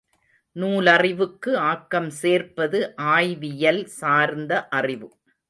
[0.55, 2.79] நூலறிவுக்கு ஆக்கம் சேர்ப்பது
[3.11, 5.09] ஆய்வியல் சார்ந்த அறிவு.